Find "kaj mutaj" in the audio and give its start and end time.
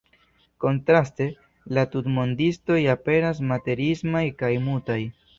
4.41-4.97